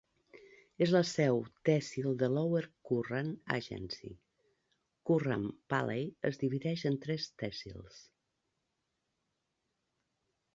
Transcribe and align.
És 0.83 0.91
la 0.93 0.99
seu 1.09 1.35
tehsil 1.69 2.15
de 2.21 2.29
Lower 2.37 2.61
Kurram 2.91 3.29
Agency. 3.57 4.09
Kurram 5.11 5.45
Valley 5.75 6.09
es 6.31 6.41
divideix 6.45 6.87
en 6.91 6.99
tres 7.05 7.29
tehsils. 7.43 8.01